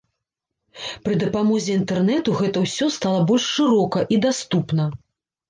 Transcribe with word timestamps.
Пры 1.03 1.13
дапамозе 1.23 1.75
інтэрнэту 1.81 2.29
гэта 2.39 2.65
ўсё 2.65 2.89
стала 2.97 3.19
больш 3.29 3.45
шырока 3.59 3.99
і 4.17 4.21
даступна. 4.27 4.91